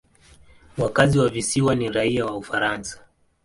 [0.77, 3.01] Wakazi wa visiwa ni raia wa Ufaransa.